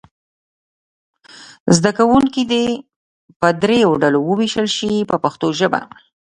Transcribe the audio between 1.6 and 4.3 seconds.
زده کوونکي دې په دریو ډلو